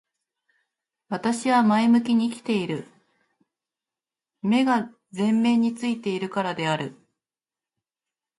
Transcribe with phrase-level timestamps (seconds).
[1.09, 2.87] 私は前向きに生きている。
[4.41, 6.95] 目が前面に付いているからである。